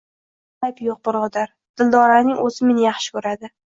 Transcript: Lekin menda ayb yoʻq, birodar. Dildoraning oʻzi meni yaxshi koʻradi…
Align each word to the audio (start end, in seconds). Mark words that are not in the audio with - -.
Lekin 0.01 0.61
menda 0.61 0.69
ayb 0.69 0.81
yoʻq, 0.85 1.01
birodar. 1.09 1.53
Dildoraning 1.81 2.41
oʻzi 2.49 2.71
meni 2.71 2.87
yaxshi 2.89 3.15
koʻradi… 3.19 3.53